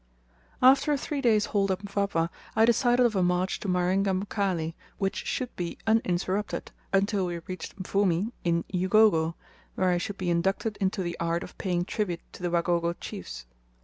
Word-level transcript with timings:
After 0.63 0.91
a 0.91 0.97
three 0.97 1.21
days' 1.21 1.45
halt 1.53 1.69
at 1.69 1.85
Mpwapwa 1.85 2.29
I 2.55 2.65
decided 2.65 3.05
of 3.05 3.15
a 3.15 3.21
march 3.21 3.59
to 3.59 3.67
Marenga 3.67 4.15
Mkali, 4.19 4.73
which 4.97 5.27
should 5.27 5.55
be 5.55 5.77
uninterrupted 5.85 6.71
until 6.91 7.27
we 7.27 7.37
reached 7.45 7.75
Mvumi 7.83 8.31
in 8.43 8.65
Ugogo, 8.73 9.35
where 9.75 9.89
I 9.91 9.99
should 9.99 10.17
be 10.17 10.31
inducted 10.31 10.77
into 10.77 11.03
the 11.03 11.15
art 11.19 11.43
of 11.43 11.55
paying 11.59 11.85
tribute 11.85 12.21
to 12.33 12.41
the 12.41 12.49
Wagogo 12.49 12.95
chiefs. 12.99 13.45